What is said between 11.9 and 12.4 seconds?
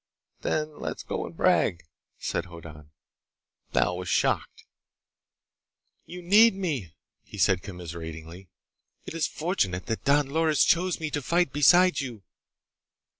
you!"